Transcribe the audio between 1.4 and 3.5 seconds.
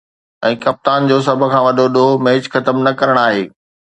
کان وڏو ”ڏوهه“ ميچ ختم نه ڪرڻ آهي